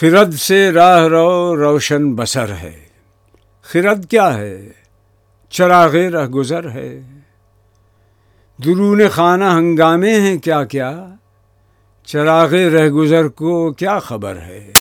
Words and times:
خرد 0.00 0.32
سے 0.32 0.70
راہ 0.70 1.02
رو 1.02 1.56
روشن 1.56 2.14
بسر 2.14 2.52
ہے۔ 2.54 2.80
خرد 3.62 4.10
کیا 4.10 4.34
ہے؟ 4.34 4.68
چراغ 5.50 5.94
رہ 5.94 6.26
گزر 6.26 6.70
ہے۔ 6.70 7.00
درون 8.64 9.08
خانہ 9.08 9.44
ہنگامے 9.44 10.20
ہیں 10.20 10.38
کیا 10.38 10.64
کیا؟ 10.64 11.06
چراغ 12.04 12.52
رہ 12.52 12.88
گزر 12.88 13.28
کو 13.28 13.72
کیا 13.72 13.98
خبر 13.98 14.36
ہے؟ 14.36 14.68